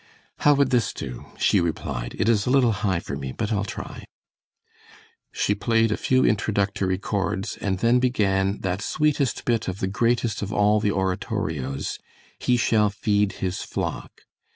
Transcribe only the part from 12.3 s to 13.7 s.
"He shall Feed His